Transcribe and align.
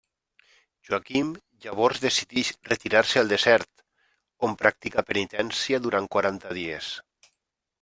Joaquim 0.87 1.27
llavors 1.65 2.01
decidix 2.05 2.49
retirar-se 2.71 3.21
al 3.23 3.31
desert, 3.35 3.85
on 4.49 4.59
practica 4.65 5.07
penitència 5.13 5.83
durant 5.87 6.11
quaranta 6.19 6.59
dies. 6.63 6.93